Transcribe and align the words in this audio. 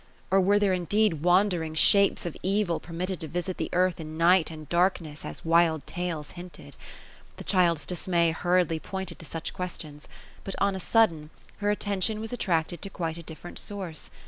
Or 0.31 0.41
were 0.41 0.57
there 0.57 0.73
indeed 0.73 1.21
wandering 1.21 1.75
shapes 1.75 2.25
of 2.25 2.35
evil 2.41 2.79
permit 2.79 3.09
ted 3.09 3.19
to 3.19 3.27
visit 3.27 3.57
the 3.57 3.69
earth 3.71 3.99
in 3.99 4.17
night 4.17 4.49
and 4.49 4.67
darkness, 4.67 5.23
as 5.23 5.45
wild 5.45 5.85
tales 5.85 6.31
hinted 6.31 6.73
1 6.73 6.73
The 7.37 7.43
child's 7.43 7.85
dismay 7.85 8.31
hurriedly 8.31 8.79
pointed 8.79 9.19
to 9.19 9.25
such 9.25 9.53
questions; 9.53 10.07
but 10.43 10.55
on 10.59 10.75
a 10.75 10.79
sudden, 10.79 11.29
her 11.57 11.69
attention 11.69 12.19
was 12.19 12.33
attracted 12.33 12.81
to 12.81 12.89
quite 12.89 13.17
a 13.19 13.21
different 13.21 13.59
source. 13.59 14.09